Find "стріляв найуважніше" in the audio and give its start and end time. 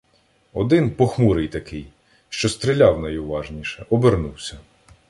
2.49-3.85